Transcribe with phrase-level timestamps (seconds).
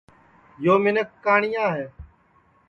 [0.63, 1.85] یو منکھ کانٹُٹیا ہے